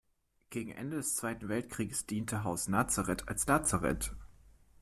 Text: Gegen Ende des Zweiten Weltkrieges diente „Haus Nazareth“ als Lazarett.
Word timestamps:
Gegen 0.49 0.71
Ende 0.71 0.97
des 0.97 1.15
Zweiten 1.15 1.47
Weltkrieges 1.47 2.07
diente 2.07 2.43
„Haus 2.43 2.67
Nazareth“ 2.67 3.27
als 3.29 3.45
Lazarett. 3.45 4.15